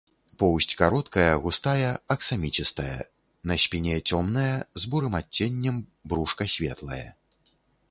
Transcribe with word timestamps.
Поўсць 0.43 0.73
кароткая, 0.79 1.27
густая, 1.43 1.91
аксаміцістая, 2.15 2.95
на 3.53 3.59
спіне 3.65 3.95
цёмная 4.09 4.49
з 4.81 4.91
бурым 4.95 5.13
адценнем, 5.23 5.75
брушка 6.15 6.43
светлае. 6.59 7.03